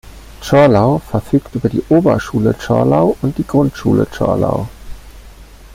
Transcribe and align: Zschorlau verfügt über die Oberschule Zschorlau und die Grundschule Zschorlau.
Zschorlau 0.41 0.97
verfügt 0.97 1.53
über 1.53 1.69
die 1.69 1.83
Oberschule 1.89 2.57
Zschorlau 2.57 3.15
und 3.21 3.37
die 3.37 3.45
Grundschule 3.45 4.09
Zschorlau. 4.09 4.67